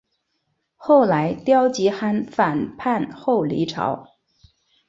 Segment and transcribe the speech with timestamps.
[0.77, 4.07] 后来刁吉罕反叛后黎朝。